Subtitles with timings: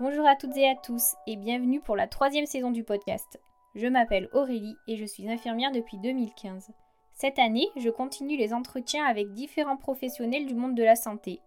[0.00, 3.40] Bonjour à toutes et à tous et bienvenue pour la troisième saison du podcast.
[3.74, 6.70] Je m'appelle Aurélie et je suis infirmière depuis 2015.
[7.14, 11.40] Cette année, je continue les entretiens avec différents professionnels du monde de la santé.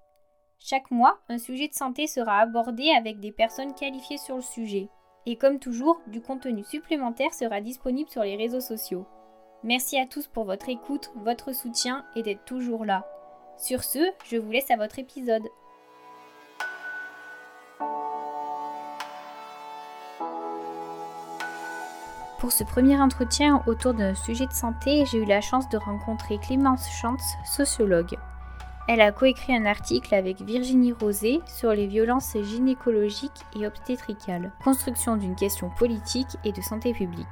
[0.59, 4.89] Chaque mois, un sujet de santé sera abordé avec des personnes qualifiées sur le sujet.
[5.25, 9.05] Et comme toujours, du contenu supplémentaire sera disponible sur les réseaux sociaux.
[9.63, 13.07] Merci à tous pour votre écoute, votre soutien et d'être toujours là.
[13.57, 15.47] Sur ce, je vous laisse à votre épisode.
[22.41, 26.39] Pour ce premier entretien autour d'un sujet de santé, j'ai eu la chance de rencontrer
[26.39, 28.17] Clémence Chantz, sociologue.
[28.87, 35.17] Elle a coécrit un article avec Virginie Rosé sur les violences gynécologiques et obstétricales, construction
[35.17, 37.27] d'une question politique et de santé publique.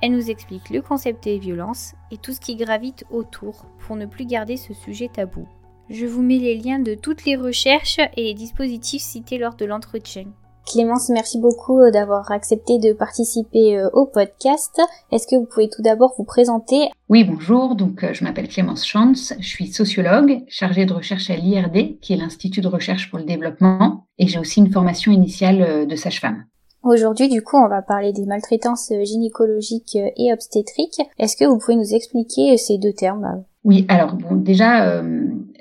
[0.00, 4.06] Elle nous explique le concept des violences et tout ce qui gravite autour pour ne
[4.06, 5.46] plus garder ce sujet tabou.
[5.90, 9.66] Je vous mets les liens de toutes les recherches et les dispositifs cités lors de
[9.66, 10.24] l'entretien.
[10.66, 14.80] Clémence, merci beaucoup euh, d'avoir accepté de participer euh, au podcast.
[15.12, 16.88] Est-ce que vous pouvez tout d'abord vous présenter?
[17.10, 17.74] Oui, bonjour.
[17.74, 19.34] Donc, euh, je m'appelle Clémence Chance.
[19.38, 23.26] Je suis sociologue, chargée de recherche à l'IRD, qui est l'Institut de recherche pour le
[23.26, 26.44] développement, et j'ai aussi une formation initiale de sage-femme.
[26.82, 31.00] Aujourd'hui, du coup, on va parler des maltraitances gynécologiques et obstétriques.
[31.18, 35.02] Est-ce que vous pouvez nous expliquer ces deux termes Oui, alors bon, déjà,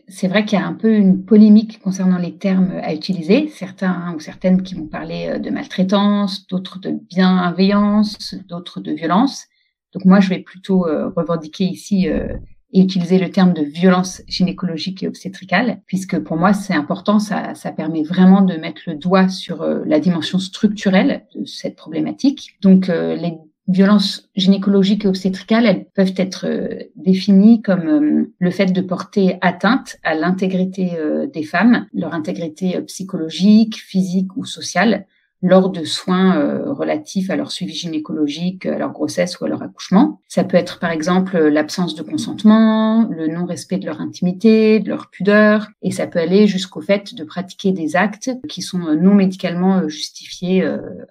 [0.08, 3.48] c'est vrai qu'il y a un peu une polémique concernant les termes à utiliser.
[3.48, 9.46] Certains ou certaines qui vont parler euh, de maltraitance, d'autres de bienveillance, d'autres de violence.
[9.94, 12.34] Donc moi, je vais plutôt euh, revendiquer ici euh,
[12.74, 17.54] et utiliser le terme de violence gynécologique et obstétricale, puisque pour moi, c'est important, ça,
[17.54, 22.58] ça permet vraiment de mettre le doigt sur la dimension structurelle de cette problématique.
[22.64, 23.38] Donc les
[23.68, 29.38] violences gynécologiques et obstétricales, elles peuvent être euh, définies comme euh, le fait de porter
[29.42, 35.06] atteinte à l'intégrité euh, des femmes, leur intégrité psychologique, physique ou sociale,
[35.46, 40.22] lors de soins relatifs à leur suivi gynécologique, à leur grossesse ou à leur accouchement.
[40.30, 45.10] Ça peut être par exemple l'absence de consentement, le non-respect de leur intimité, de leur
[45.10, 49.90] pudeur, et ça peut aller jusqu'au fait de pratiquer des actes qui sont non médicalement
[49.90, 50.66] justifiés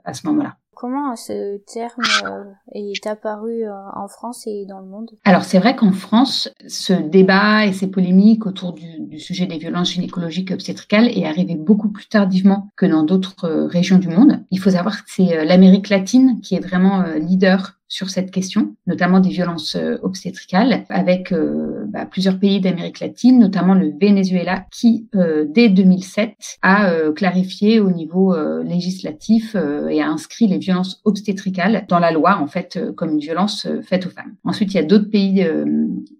[0.04, 0.56] à ce moment-là.
[0.74, 5.10] Comment ce terme euh, est apparu euh, en France et dans le monde?
[5.24, 9.92] Alors c'est vrai qu'en France, ce débat et ces polémiques autour du, sujet des violences
[9.92, 14.44] gynécologiques obstétricales est arrivé beaucoup plus tardivement que dans d'autres euh, régions du monde.
[14.50, 19.20] Il faut savoir que c'est l'Amérique latine qui est vraiment leader sur cette question, notamment
[19.20, 25.10] des violences euh, obstétricales, avec euh, bah, plusieurs pays d'Amérique latine, notamment le Venezuela, qui
[25.14, 29.56] euh, dès 2007 a clarifié au niveau législatif
[29.90, 34.06] et a inscrit les violences obstétricales dans la loi, en fait, comme une violence faite
[34.06, 34.36] aux femmes.
[34.44, 35.46] Ensuite, il y a d'autres pays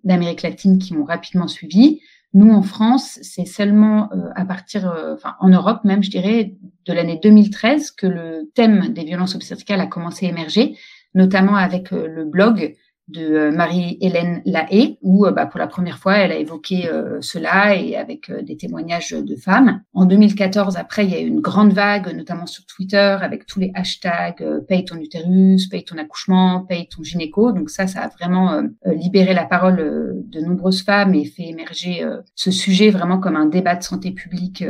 [0.05, 2.01] d'Amérique latine qui ont rapidement suivi.
[2.35, 6.55] Nous, en France, c'est seulement à partir, enfin en Europe même, je dirais,
[6.87, 10.77] de l'année 2013 que le thème des violences obstétricales a commencé à émerger
[11.15, 12.75] notamment avec euh, le blog
[13.13, 16.89] de euh, Marie-Hélène Lahaye, où euh, bah, pour la première fois, elle a évoqué
[17.21, 19.83] cela et avec des témoignages de femmes.
[19.93, 23.61] En 2014, après, il y a eu une grande vague, notamment sur Twitter, avec tous
[23.61, 27.53] les hashtags paye ton utérus, paye ton accouchement, paye ton gynéco.
[27.53, 29.77] Donc ça, ça a vraiment libéré la parole
[30.25, 34.65] de nombreuses femmes et fait émerger ce sujet vraiment comme un débat de santé publique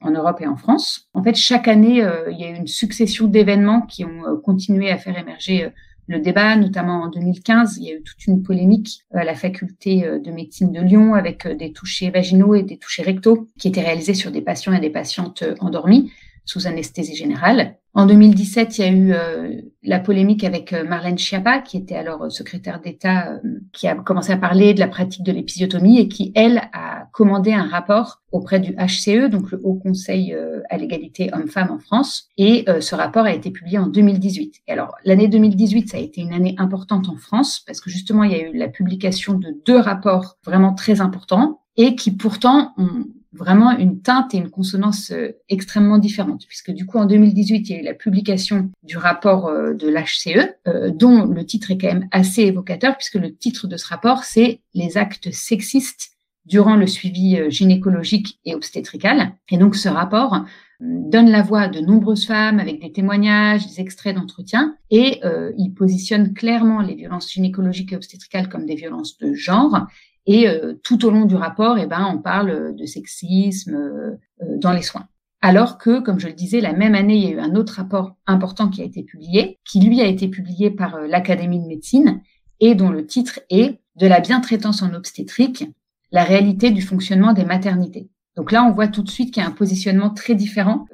[0.00, 1.08] en Europe et en France.
[1.14, 4.98] En fait, chaque année, il y a eu une succession d'événements qui ont continué à
[4.98, 5.70] faire émerger
[6.06, 10.04] le débat, notamment en 2015, il y a eu toute une polémique à la faculté
[10.04, 13.68] euh, de médecine de Lyon avec euh, des touchés vaginaux et des touchés rectaux qui
[13.68, 16.12] étaient réalisés sur des patients et des patientes euh, endormis
[16.44, 17.76] sous anesthésie générale.
[17.96, 21.94] En 2017, il y a eu euh, la polémique avec euh, Marlène Schiappa, qui était
[21.94, 23.38] alors euh, secrétaire d'État,
[23.72, 27.52] qui a commencé à parler de la pratique de l'épisiotomie et qui, elle, a commandé
[27.52, 30.36] un rapport auprès du HCE, donc le Haut Conseil
[30.68, 32.28] à l'égalité homme-femme en France.
[32.36, 34.62] Et ce rapport a été publié en 2018.
[34.66, 38.24] Et alors, l'année 2018, ça a été une année importante en France parce que justement,
[38.24, 42.72] il y a eu la publication de deux rapports vraiment très importants et qui pourtant
[42.76, 47.68] ont vraiment une teinte et une consonance euh, extrêmement différentes, puisque du coup en 2018
[47.68, 51.70] il y a eu la publication du rapport euh, de l'HCE, euh, dont le titre
[51.70, 56.12] est quand même assez évocateur, puisque le titre de ce rapport c'est les actes sexistes
[56.46, 59.32] durant le suivi gynécologique et obstétrical.
[59.50, 60.44] Et donc ce rapport
[60.78, 65.22] donne la voix à de nombreuses femmes avec des témoignages, des extraits d'entretien, et
[65.56, 69.86] il positionne clairement les violences gynécologiques et obstétricales comme des violences de genre
[70.26, 74.10] et euh, tout au long du rapport, eh ben, on parle de sexisme euh,
[74.42, 75.06] euh, dans les soins.
[75.42, 77.74] Alors que, comme je le disais, la même année, il y a eu un autre
[77.74, 82.22] rapport important qui a été publié, qui lui a été publié par l'Académie de médecine
[82.60, 85.66] et dont le titre est De la bientraitance en obstétrique,
[86.10, 88.08] la réalité du fonctionnement des maternités.
[88.36, 90.86] Donc là, on voit tout de suite qu'il y a un positionnement très différent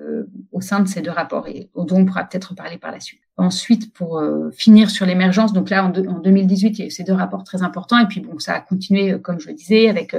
[0.61, 3.21] au sein de ces deux rapports et dont on pourra peut-être parler par la suite.
[3.37, 4.23] Ensuite, pour
[4.53, 7.45] finir sur l'émergence, donc là en, en, 2018, il y a eu ces deux rapports
[7.45, 10.15] très importants et puis bon, ça a continué comme je le disais avec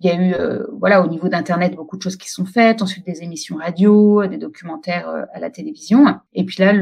[0.00, 2.82] il y a eu, euh, voilà, au niveau d'Internet, beaucoup de choses qui sont faites.
[2.82, 6.04] Ensuite, des émissions radio, des documentaires euh, à la télévision.
[6.34, 6.72] Et puis là,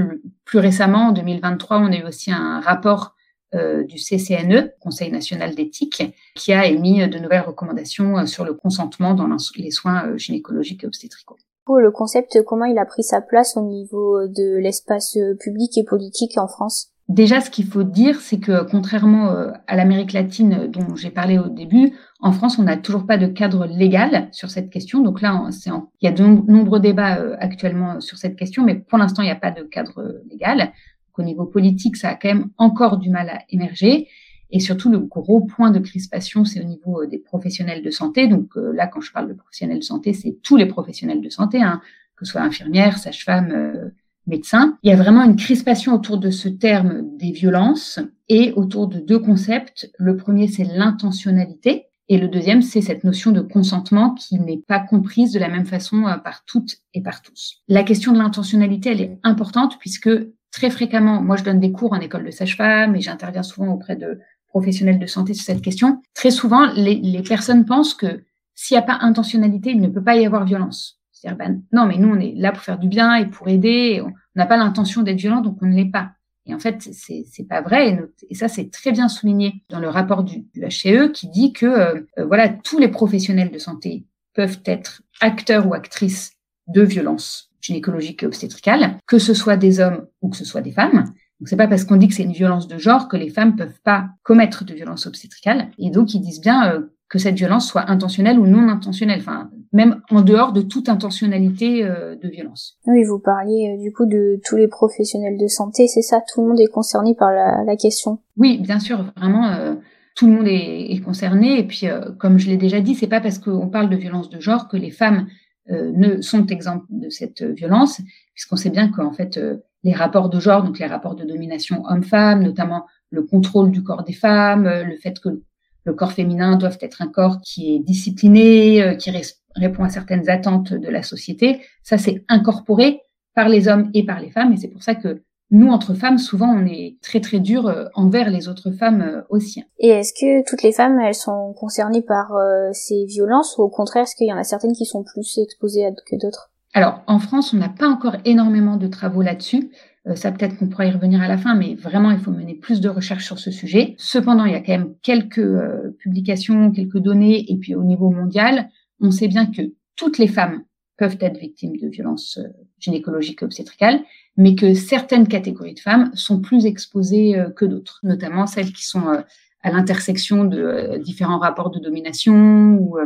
[0.45, 3.15] plus récemment, en 2023, on a eu aussi un rapport
[3.55, 6.03] euh, du CCNE, Conseil national d'éthique,
[6.35, 11.39] qui a émis de nouvelles recommandations sur le consentement dans les soins gynécologiques et obstétricaux.
[11.69, 16.39] Le concept, comment il a pris sa place au niveau de l'espace public et politique
[16.39, 20.97] en France Déjà, ce qu'il faut dire, c'est que contrairement euh, à l'Amérique latine dont
[20.97, 24.71] j'ai parlé au début, en France, on n'a toujours pas de cadre légal sur cette
[24.71, 25.03] question.
[25.03, 28.99] Donc là, il y a de nombreux débats euh, actuellement sur cette question, mais pour
[28.99, 30.59] l'instant, il n'y a pas de cadre légal.
[30.59, 34.09] Donc, au niveau politique, ça a quand même encore du mal à émerger.
[34.51, 38.29] Et surtout, le gros point de crispation, c'est au niveau euh, des professionnels de santé.
[38.29, 41.63] Donc là, quand je parle de professionnels de santé, c'est tous les professionnels de santé,
[41.63, 41.81] hein,
[42.17, 43.93] que ce soit infirmières, sages-femmes,
[44.27, 44.79] médecins.
[44.83, 48.99] Il y a vraiment une crispation autour de ce terme des violences et autour de
[48.99, 49.91] deux concepts.
[49.99, 51.87] Le premier, c'est l'intentionnalité.
[52.09, 55.67] Et le deuxième, c'est cette notion de consentement qui n'est pas comprise de la même
[55.67, 57.63] façon euh, par toutes et par tous.
[57.69, 60.11] La question de l'intentionnalité, elle est importante puisque
[60.53, 63.97] très fréquemment, moi je donne des cours en école de sage-femme et j'interviens souvent auprès
[63.97, 64.21] de
[64.56, 66.00] professionnels de santé sur cette question.
[66.14, 68.25] Très souvent, les, personnes pensent que
[68.55, 70.99] s'il n'y a pas intentionnalité, il ne peut pas y avoir violence.
[71.12, 74.03] C'est-à-dire, ben, non, mais nous, on est là pour faire du bien et pour aider.
[74.03, 76.12] on n'a pas l'intention d'être violent, donc on ne l'est pas.
[76.47, 77.99] Et en fait, c'est c'est pas vrai.
[78.31, 81.67] Et, ça, c'est très bien souligné dans le rapport du, du HCE qui dit que
[81.67, 86.32] euh, euh, voilà, tous les professionnels de santé peuvent être acteurs ou actrices
[86.69, 90.73] de violences gynécologiques et obstétricales, que ce soit des hommes ou que ce soit des
[90.73, 91.05] femmes.
[91.41, 93.56] Donc c'est pas parce qu'on dit que c'est une violence de genre que les femmes
[93.56, 95.69] peuvent pas commettre de violences obstétricales.
[95.79, 99.50] Et donc ils disent bien euh, que cette violence soit intentionnelle ou non intentionnelle, enfin
[99.73, 102.79] même en dehors de toute intentionnalité euh, de violence.
[102.87, 106.41] Oui, vous parliez euh, du coup de tous les professionnels de santé, c'est ça, tout
[106.41, 108.19] le monde est concerné par la, la question?
[108.37, 109.77] Oui, bien sûr, vraiment.
[110.15, 111.87] Tout le monde est, est concerné et puis
[112.19, 114.79] comme je l'ai déjà dit, c'est pas parce qu'on parle de violence de genre que
[114.79, 115.27] les femmes
[115.69, 118.00] ne sont exemptes de cette violence,
[118.33, 119.38] puisqu'on sait bien qu'en fait
[119.84, 124.02] les rapports de genre, donc les rapports de domination homme-femme, notamment le contrôle du corps
[124.02, 125.43] des femmes, le fait que
[125.87, 129.11] le corps féminin doit être un corps qui est discipliné, euh, qui
[129.55, 131.61] répond à certaines attentes de la société.
[131.82, 133.00] Ça, c'est incorporé
[133.34, 134.52] par les hommes et par les femmes.
[134.52, 137.84] Et c'est pour ça que nous, entre femmes, souvent, on est très, très dur euh,
[137.94, 139.62] envers les autres femmes euh, aussi.
[139.78, 142.32] Et est-ce que toutes les femmes, elles sont concernées par
[142.73, 145.88] ces violences ou au contraire, est-ce qu'il y en a certaines qui sont plus exposées
[146.11, 146.50] que d'autres?
[146.76, 149.70] Alors, en France, on n'a pas encore énormément de travaux là-dessus.
[150.06, 152.55] Euh, ça peut-être qu'on pourra y revenir à la fin, mais vraiment, il faut mener
[152.55, 153.94] plus de recherches sur ce sujet.
[153.96, 158.11] Cependant, il y a quand même quelques euh, publications, quelques données, et puis au niveau
[158.11, 158.69] mondial,
[159.00, 159.62] on sait bien que
[159.96, 160.64] toutes les femmes
[160.99, 164.00] peuvent être victimes de violences euh, gynécologiques et obstétricales,
[164.37, 169.25] mais que certaines catégories de femmes sont plus exposées que d'autres, notamment celles qui sont
[169.62, 172.99] à l'intersection de différents rapports de domination, ou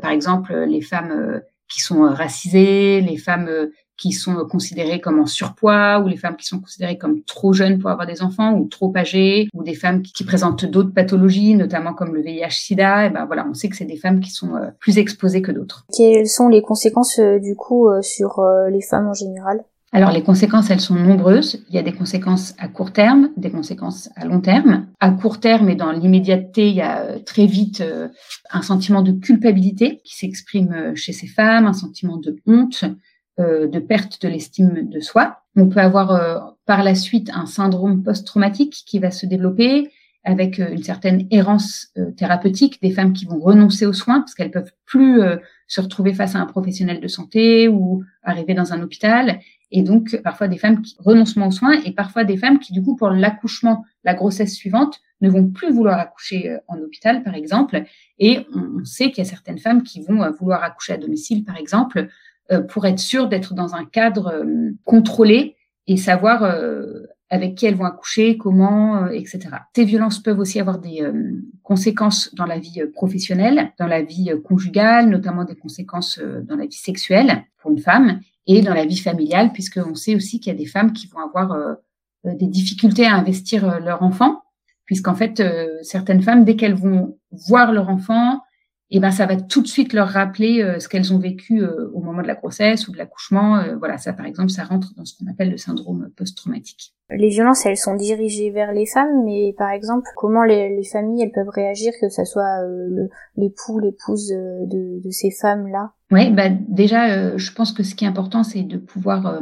[0.00, 3.48] par exemple les femmes qui sont racisées, les femmes
[4.00, 7.78] qui sont considérées comme en surpoids ou les femmes qui sont considérées comme trop jeunes
[7.78, 11.92] pour avoir des enfants ou trop âgées ou des femmes qui, présentent d'autres pathologies, notamment
[11.92, 13.06] comme le VIH/SIDA.
[13.06, 15.52] Et ben voilà, on sait que c'est des femmes qui sont euh, plus exposées que
[15.52, 15.84] d'autres.
[15.94, 19.64] Quelles sont les conséquences euh, du coup euh, sur les femmes en général?
[19.92, 21.64] Alors les conséquences, elles sont nombreuses.
[21.68, 24.86] Il y a des conséquences à court terme, des conséquences à long terme.
[25.00, 27.82] À court terme et dans l'immédiateté, il y a très vite
[28.50, 32.84] un sentiment de culpabilité qui s'exprime chez ces femmes, un sentiment de honte,
[33.40, 35.38] euh, de perte de l'estime de soi.
[35.56, 39.90] On peut avoir euh, par la suite un syndrome post-traumatique qui va se développer
[40.24, 44.50] avec euh, une certaine errance thérapeutique, des femmes qui vont renoncer aux soins parce qu'elles
[44.50, 45.20] peuvent plus
[45.66, 49.40] se retrouver face à un professionnel de santé ou arriver dans un hôpital.
[49.70, 52.82] Et donc, parfois des femmes qui renoncent aux soins et parfois des femmes qui, du
[52.82, 57.84] coup, pour l'accouchement, la grossesse suivante, ne vont plus vouloir accoucher en hôpital, par exemple.
[58.18, 61.56] Et on sait qu'il y a certaines femmes qui vont vouloir accoucher à domicile, par
[61.56, 62.08] exemple,
[62.52, 67.66] euh, pour être sûr d'être dans un cadre euh, contrôlé et savoir euh, avec qui
[67.66, 69.48] elles vont accoucher, comment, etc.
[69.74, 71.02] Ces violences peuvent aussi avoir des
[71.62, 76.76] conséquences dans la vie professionnelle, dans la vie conjugale, notamment des conséquences dans la vie
[76.76, 80.58] sexuelle pour une femme et dans la vie familiale, puisqu'on sait aussi qu'il y a
[80.58, 81.56] des femmes qui vont avoir
[82.24, 84.42] des difficultés à investir leur enfant,
[84.84, 85.42] puisqu'en fait,
[85.82, 88.40] certaines femmes, dès qu'elles vont voir leur enfant,
[88.92, 91.90] et ben ça va tout de suite leur rappeler euh, ce qu'elles ont vécu euh,
[91.94, 93.56] au moment de la grossesse ou de l'accouchement.
[93.58, 96.92] Euh, voilà, ça par exemple, ça rentre dans ce qu'on appelle le syndrome post-traumatique.
[97.10, 101.32] Les violences, elles sont dirigées vers les femmes, mais par exemple, comment les, familles, elles
[101.32, 102.62] peuvent réagir, que ce soit
[103.36, 105.90] l'époux, l'épouse de, de, ces femmes-là?
[106.12, 109.40] Oui, bah déjà, je pense que ce qui est important, c'est de pouvoir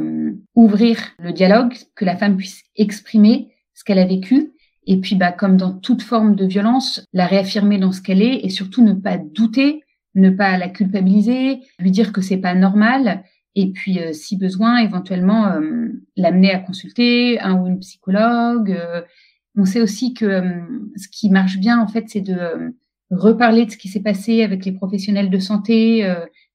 [0.55, 4.51] ouvrir le dialogue, que la femme puisse exprimer ce qu'elle a vécu,
[4.91, 8.43] et puis, bah, comme dans toute forme de violence, la réaffirmer dans ce qu'elle est
[8.43, 9.83] et surtout ne pas douter,
[10.15, 13.23] ne pas la culpabiliser, lui dire que c'est pas normal.
[13.53, 18.71] Et puis, euh, si besoin, éventuellement euh, l'amener à consulter un ou une psychologue.
[18.71, 19.03] Euh.
[19.55, 20.41] on sait aussi que
[20.95, 22.73] ce qui marche bien, en fait, c'est de
[23.11, 26.03] reparler de ce qui s'est passé avec les professionnels de santé.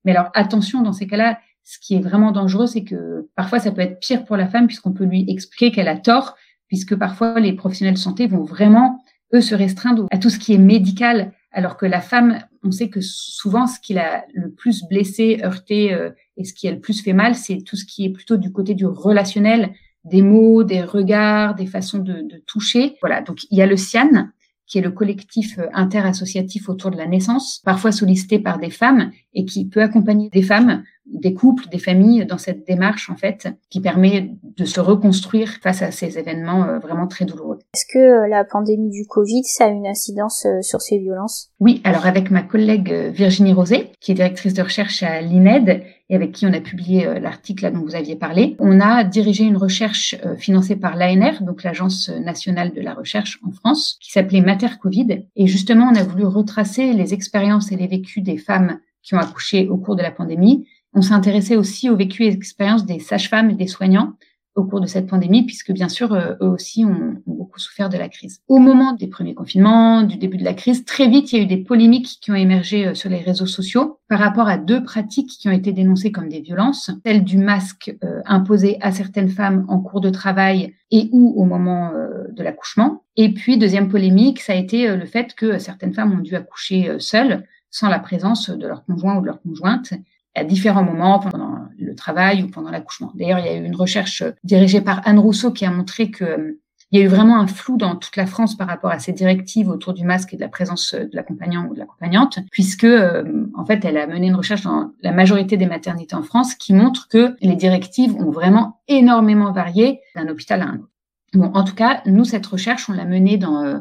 [0.04, 3.70] mais alors, attention, dans ces cas-là, ce qui est vraiment dangereux, c'est que parfois, ça
[3.70, 6.34] peut être pire pour la femme puisqu'on peut lui expliquer qu'elle a tort
[6.74, 9.00] puisque parfois les professionnels de santé vont vraiment,
[9.32, 12.88] eux, se restreindre à tout ce qui est médical, alors que la femme, on sait
[12.88, 16.80] que souvent, ce qui l'a le plus blessé, heurté euh, et ce qui a le
[16.80, 19.70] plus fait mal, c'est tout ce qui est plutôt du côté du relationnel,
[20.04, 22.96] des mots, des regards, des façons de, de toucher.
[23.00, 24.30] Voilà, donc il y a le CIAN,
[24.66, 29.12] qui est le collectif euh, interassociatif autour de la naissance, parfois sollicité par des femmes
[29.32, 33.48] et qui peut accompagner des femmes des couples, des familles dans cette démarche en fait
[33.70, 37.58] qui permet de se reconstruire face à ces événements euh, vraiment très douloureux.
[37.74, 41.50] Est-ce que euh, la pandémie du Covid, ça a une incidence euh, sur ces violences?
[41.60, 46.16] Oui, alors avec ma collègue Virginie Rosé, qui est directrice de recherche à l'INED et
[46.16, 50.14] avec qui on a publié l'article dont vous aviez parlé, on a dirigé une recherche
[50.36, 55.24] financée par l'ANR, donc l'Agence nationale de la recherche en France, qui s'appelait Mater Covid.
[55.34, 59.18] Et justement, on a voulu retracer les expériences et les vécus des femmes qui ont
[59.18, 63.00] accouché au cours de la pandémie on s'est intéressé aussi au vécu et expériences des
[63.00, 64.14] sages-femmes et des soignants
[64.54, 67.96] au cours de cette pandémie, puisque bien sûr, euh, eux aussi ont, beaucoup souffert de
[67.96, 68.40] la crise.
[68.48, 71.44] Au moment des premiers confinements, du début de la crise, très vite, il y a
[71.44, 74.82] eu des polémiques qui ont émergé euh, sur les réseaux sociaux par rapport à deux
[74.84, 79.28] pratiques qui ont été dénoncées comme des violences, celle du masque euh, imposé à certaines
[79.28, 81.90] femmes en cours de travail et ou au moment
[82.30, 83.02] de l'accouchement.
[83.16, 86.94] Et puis, deuxième polémique, ça a été le fait que certaines femmes ont dû accoucher
[87.00, 89.92] seules, sans la présence de leur conjoint ou de leur conjointe
[90.34, 93.12] à différents moments pendant le travail ou pendant l'accouchement.
[93.14, 96.24] D'ailleurs, il y a eu une recherche dirigée par Anne Rousseau qui a montré que
[96.24, 96.60] euh,
[96.90, 99.12] il y a eu vraiment un flou dans toute la France par rapport à ces
[99.12, 103.48] directives autour du masque et de la présence de l'accompagnant ou de l'accompagnante, puisque euh,
[103.56, 106.72] en fait, elle a mené une recherche dans la majorité des maternités en France qui
[106.72, 110.90] montre que les directives ont vraiment énormément varié d'un hôpital à un autre.
[111.32, 113.80] Bon, en tout cas, nous cette recherche, on l'a menée dans euh,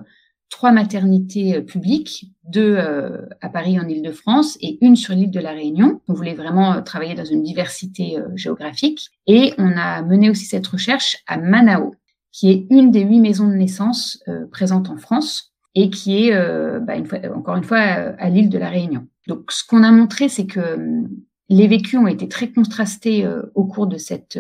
[0.54, 5.40] trois maternités euh, publiques, deux euh, à Paris en Île-de-France et une sur l'île de
[5.40, 6.00] la Réunion.
[6.08, 9.10] On voulait vraiment euh, travailler dans une diversité géographique.
[9.26, 11.96] Et on a mené aussi cette recherche à Manao,
[12.32, 16.94] qui est une des huit maisons de naissance présentes en France et qui est, bah,
[17.36, 19.08] encore une fois, à l'île de la Réunion.
[19.28, 21.10] Donc, ce qu'on a montré, c'est que hum,
[21.50, 24.40] les vécus ont été très contrastés au cours de cette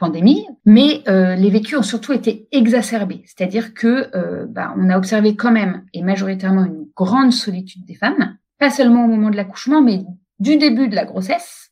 [0.00, 4.96] pandémie, mais euh, les vécus ont surtout été exacerbés, c'est-à-dire que euh, bah, on a
[4.96, 9.36] observé quand même et majoritairement une grande solitude des femmes, pas seulement au moment de
[9.36, 10.02] l'accouchement, mais
[10.38, 11.70] du début de la grossesse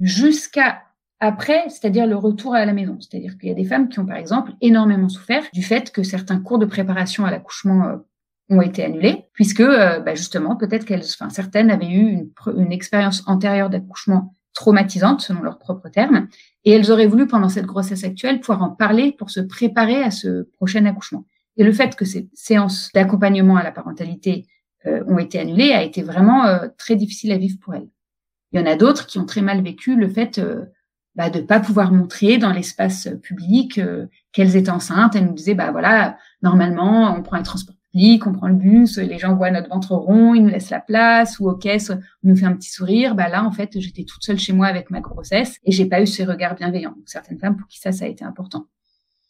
[0.00, 0.82] jusqu'à
[1.20, 2.98] après, c'est-à-dire le retour à la maison.
[3.00, 6.02] C'est-à-dire qu'il y a des femmes qui ont par exemple énormément souffert du fait que
[6.02, 7.96] certains cours de préparation à l'accouchement euh,
[8.48, 13.22] ont été annulés, puisque bah, justement peut-être qu'elles, enfin certaines avaient eu une, une expérience
[13.26, 16.26] antérieure d'accouchement traumatisante selon leurs propres termes,
[16.64, 20.10] et elles auraient voulu pendant cette grossesse actuelle pouvoir en parler pour se préparer à
[20.10, 21.26] ce prochain accouchement.
[21.56, 24.46] Et le fait que ces séances d'accompagnement à la parentalité
[24.86, 27.88] euh, ont été annulées a été vraiment euh, très difficile à vivre pour elles.
[28.52, 30.64] Il y en a d'autres qui ont très mal vécu le fait euh,
[31.14, 33.80] bah, de pas pouvoir montrer dans l'espace public
[34.32, 35.16] qu'elles étaient enceintes.
[35.16, 37.76] Elles nous disaient, bah voilà, normalement, on prend un transport
[38.26, 41.38] on prend le bus, les gens voient notre ventre rond, ils nous laissent la place,
[41.40, 43.14] ou aux caisses, on nous fait un petit sourire.
[43.14, 46.02] Bah là, en fait, j'étais toute seule chez moi avec ma grossesse et j'ai pas
[46.02, 46.94] eu ces regards bienveillants.
[47.06, 48.66] certaines femmes pour qui ça, ça a été important.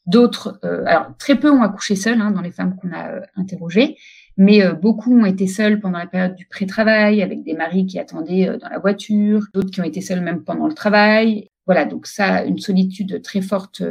[0.06, 3.20] D'autres, euh, alors très peu ont accouché seules hein, dans les femmes qu'on a euh,
[3.35, 3.96] interrogées,
[4.37, 7.99] mais euh, beaucoup ont été seules pendant la période du pré-travail avec des maris qui
[7.99, 11.50] attendaient dans la voiture, d'autres qui ont été seules même pendant le travail.
[11.66, 13.82] Voilà, donc ça, une solitude très forte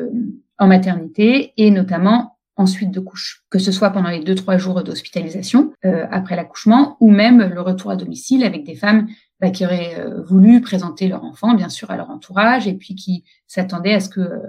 [0.58, 4.84] en maternité et notamment ensuite de couche, que ce soit pendant les deux trois jours
[4.84, 9.08] d'hospitalisation euh, après l'accouchement ou même le retour à domicile avec des femmes
[9.42, 12.96] bah, qui auraient euh, voulu présenter leur enfant bien sûr à leur entourage et puis
[12.96, 14.40] qui s'attendaient à ce que euh,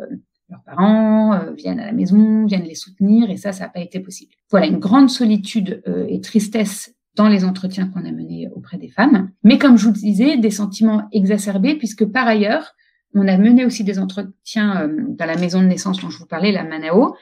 [0.48, 3.98] leurs parents viennent à la maison, viennent les soutenir et ça ça n'a pas été
[3.98, 4.30] possible.
[4.48, 9.30] Voilà une grande solitude et tristesse dans les entretiens qu'on a menés auprès des femmes,
[9.42, 12.76] mais comme je vous disais, des sentiments exacerbés puisque par ailleurs
[13.12, 16.52] on a mené aussi des entretiens dans la maison de naissance dont je vous parlais,
[16.52, 17.16] la Manao,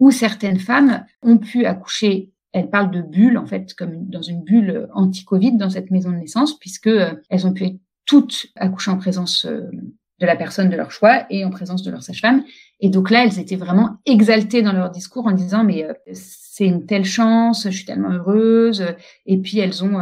[0.00, 4.42] où certaines femmes ont pu accoucher elle parle de bulles, en fait, comme dans une
[4.42, 8.98] bulle anti-Covid dans cette maison de naissance, puisque euh, elles ont pu toutes accoucher en
[8.98, 9.70] présence euh,
[10.18, 12.42] de la personne de leur choix et en présence de leur sage-femme.
[12.80, 16.66] Et donc là, elles étaient vraiment exaltées dans leur discours en disant mais euh, c'est
[16.66, 18.84] une telle chance, je suis tellement heureuse.
[19.26, 19.98] Et puis elles ont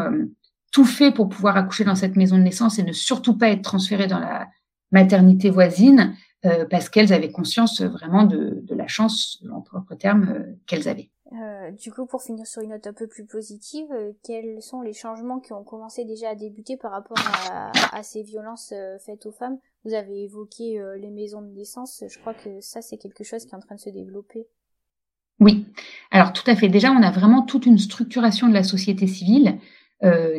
[0.72, 3.62] tout fait pour pouvoir accoucher dans cette maison de naissance et ne surtout pas être
[3.62, 4.48] transférées dans la
[4.90, 10.88] maternité voisine parce qu'elles avaient conscience vraiment de, de la chance, en propre terme, qu'elles
[10.88, 11.10] avaient.
[11.32, 14.80] Euh, du coup, pour finir sur une note un peu plus positive, euh, quels sont
[14.80, 17.18] les changements qui ont commencé déjà à débuter par rapport
[17.92, 19.58] à, ces violences euh, faites aux femmes?
[19.84, 23.52] Vous avez évoqué les maisons de naissance, je crois que ça c'est quelque chose qui
[23.52, 24.46] est en train de se développer.
[25.38, 25.66] Oui,
[26.10, 26.68] alors tout à fait.
[26.68, 29.58] Déjà, on a vraiment toute une structuration de la société civile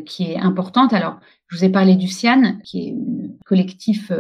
[0.06, 0.94] qui est importante.
[0.94, 4.12] Alors, je vous ai parlé du CIAN, qui est un collectif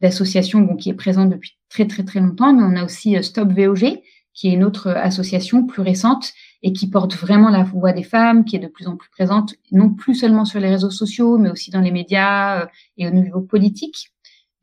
[0.00, 4.02] d'associations qui est présent depuis très très très longtemps, mais on a aussi Stop VOG,
[4.34, 8.44] qui est une autre association plus récente et qui porte vraiment la voix des femmes,
[8.44, 11.50] qui est de plus en plus présente, non plus seulement sur les réseaux sociaux, mais
[11.50, 14.10] aussi dans les médias euh, et au niveau politique.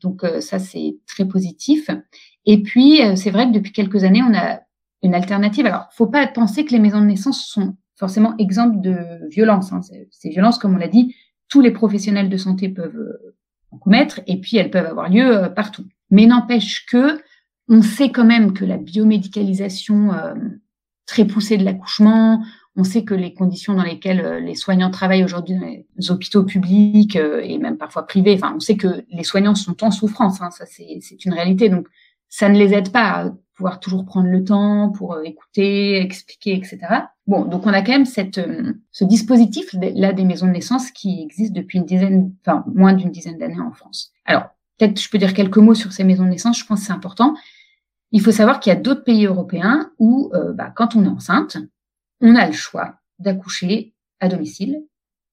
[0.02, 1.90] Donc euh, ça, c'est très positif.
[2.46, 4.62] Et puis, euh, c'est vrai que depuis quelques années, on a
[5.04, 5.66] une alternative.
[5.68, 8.98] Alors, faut pas penser que les maisons de naissance sont forcément exemples de
[9.30, 9.72] violence.
[9.72, 9.82] Hein.
[10.10, 11.16] Ces violences, comme on l'a dit,
[11.48, 13.18] tous les professionnels de santé peuvent
[13.70, 15.86] en commettre, et puis elles peuvent avoir lieu partout.
[16.10, 17.22] Mais n'empêche que
[17.70, 20.34] on sait quand même que la biomédicalisation euh,
[21.06, 22.44] très poussée de l'accouchement,
[22.76, 26.44] on sait que les conditions dans lesquelles euh, les soignants travaillent aujourd'hui dans les hôpitaux
[26.44, 30.42] publics euh, et même parfois privés, enfin, on sait que les soignants sont en souffrance,
[30.42, 31.70] hein, ça c'est une réalité.
[31.70, 31.88] Donc,
[32.30, 36.80] ça ne les aide pas à pouvoir toujours prendre le temps pour écouter, expliquer, etc.
[37.32, 38.42] Bon, donc on a quand même cette,
[38.92, 43.10] ce dispositif là des maisons de naissance qui existe depuis une dizaine, enfin moins d'une
[43.10, 44.12] dizaine d'années en France.
[44.26, 46.60] Alors peut-être je peux dire quelques mots sur ces maisons de naissance.
[46.60, 47.34] Je pense que c'est important.
[48.12, 51.08] Il faut savoir qu'il y a d'autres pays européens où, euh, bah, quand on est
[51.08, 51.56] enceinte,
[52.20, 54.84] on a le choix d'accoucher à domicile,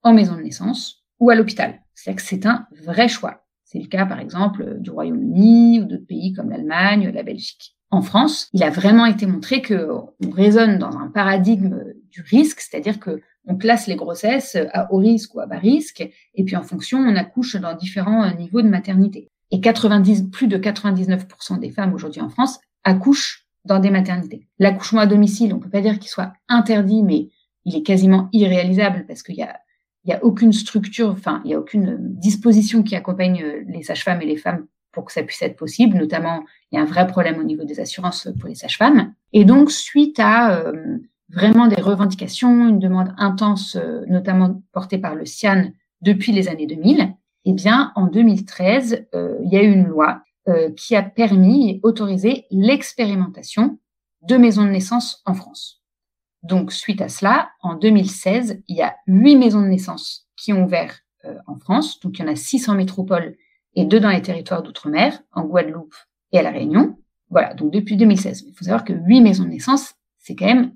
[0.04, 1.80] en maison de naissance ou à l'hôpital.
[1.96, 3.44] C'est que c'est un vrai choix.
[3.64, 7.76] C'est le cas, par exemple, du Royaume-Uni ou d'autres pays comme l'Allemagne, la Belgique.
[7.90, 9.88] En France, il a vraiment été montré que
[10.24, 14.98] on raisonne dans un paradigme du risque, c'est-à-dire que on classe les grossesses à haut
[14.98, 18.68] risque ou à bas risque, et puis en fonction, on accouche dans différents niveaux de
[18.68, 19.30] maternité.
[19.50, 24.46] Et 90, plus de 99% des femmes aujourd'hui en France accouchent dans des maternités.
[24.58, 27.30] L'accouchement à domicile, on peut pas dire qu'il soit interdit, mais
[27.64, 29.58] il est quasiment irréalisable parce qu'il y a,
[30.04, 34.26] y a aucune structure, enfin, il y a aucune disposition qui accompagne les sages-femmes et
[34.26, 35.96] les femmes pour que ça puisse être possible.
[35.96, 39.12] Notamment, il y a un vrai problème au niveau des assurances pour les sages-femmes.
[39.32, 40.98] Et donc, suite à euh,
[41.28, 45.70] vraiment des revendications, une demande intense, euh, notamment portée par le CIAN
[46.00, 50.22] depuis les années 2000, eh bien, en 2013, euh, il y a eu une loi
[50.48, 53.78] euh, qui a permis et autorisé l'expérimentation
[54.22, 55.82] de maisons de naissance en France.
[56.42, 60.64] Donc, suite à cela, en 2016, il y a huit maisons de naissance qui ont
[60.64, 62.00] ouvert euh, en France.
[62.00, 63.36] Donc, il y en a six en métropole
[63.74, 65.94] et deux dans les territoires d'outre-mer, en Guadeloupe
[66.32, 66.96] et à La Réunion.
[67.30, 68.44] Voilà, donc depuis 2016.
[68.46, 70.72] Il faut savoir que huit maisons de naissance, c'est quand même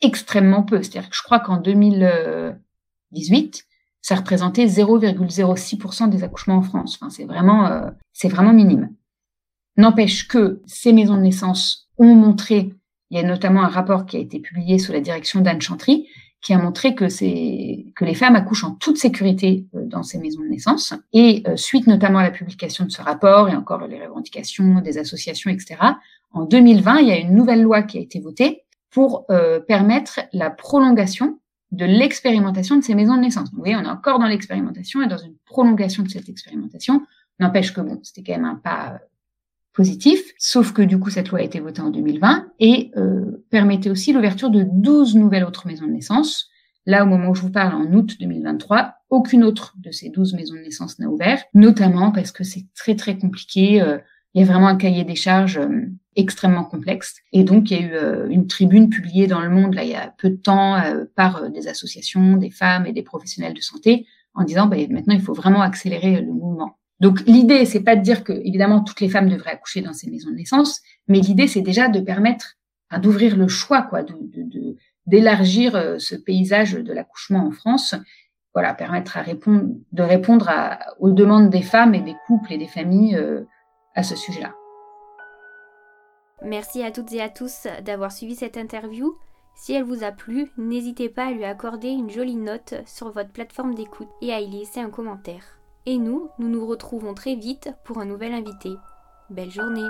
[0.00, 0.82] extrêmement peu.
[0.82, 3.66] C'est-à-dire que je crois qu'en 2018,
[4.00, 6.98] ça représentait 0,06% des accouchements en France.
[7.00, 8.94] Enfin, c'est vraiment, euh, c'est vraiment minime.
[9.76, 12.74] N'empêche que ces maisons de naissance ont montré,
[13.10, 16.08] il y a notamment un rapport qui a été publié sous la direction d'Anne Chantry,
[16.40, 20.42] qui a montré que que les femmes accouchent en toute sécurité euh, dans ces maisons
[20.42, 20.94] de naissance.
[21.12, 24.98] Et euh, suite notamment à la publication de ce rapport et encore les revendications des
[24.98, 25.76] associations, etc.
[26.32, 29.26] En 2020, il y a une nouvelle loi qui a été votée pour
[29.66, 31.38] permettre la prolongation
[31.72, 33.50] de l'expérimentation de ces maisons de naissance.
[33.52, 37.02] Vous voyez, on est encore dans l'expérimentation et dans une prolongation de cette expérimentation.
[37.38, 38.98] N'empêche que bon, c'était quand même un pas euh,
[40.38, 44.12] sauf que du coup, cette loi a été votée en 2020 et euh, permettait aussi
[44.12, 46.48] l'ouverture de 12 nouvelles autres maisons de naissance.
[46.86, 50.34] Là, au moment où je vous parle, en août 2023, aucune autre de ces 12
[50.34, 53.82] maisons de naissance n'a ouvert, notamment parce que c'est très très compliqué.
[53.82, 53.98] Euh,
[54.34, 55.86] il y a vraiment un cahier des charges euh,
[56.16, 57.16] extrêmement complexe.
[57.32, 59.90] Et donc, il y a eu euh, une tribune publiée dans Le Monde, là, il
[59.90, 63.60] y a peu de temps, euh, par des associations, des femmes et des professionnels de
[63.60, 66.78] santé, en disant, bah, maintenant, il faut vraiment accélérer le mouvement.
[67.00, 70.10] Donc, l'idée, c'est pas de dire que, évidemment, toutes les femmes devraient accoucher dans ces
[70.10, 72.56] maisons de naissance, mais l'idée, c'est déjà de permettre,
[73.00, 74.16] d'ouvrir le choix, quoi, de,
[75.06, 77.94] d'élargir ce paysage de l'accouchement en France
[78.54, 80.50] voilà, permettre à répondre, de répondre
[80.98, 83.16] aux demandes des femmes et des couples et des familles
[83.94, 84.54] à ce sujet-là.
[86.42, 89.16] Merci à toutes et à tous d'avoir suivi cette interview.
[89.56, 93.30] Si elle vous a plu, n'hésitez pas à lui accorder une jolie note sur votre
[93.30, 95.57] plateforme d'écoute et à y laisser un commentaire.
[95.90, 98.76] Et nous, nous nous retrouvons très vite pour un nouvel invité.
[99.30, 99.88] Belle journée